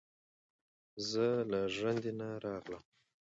ـ 0.55 1.07
زه 1.09 1.27
له 1.51 1.59
ژړندې 1.75 2.11
نه 2.19 2.27
راغلم، 2.45 2.83